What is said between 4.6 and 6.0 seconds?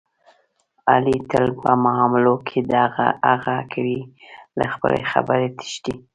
خپلې خبرې تښتي.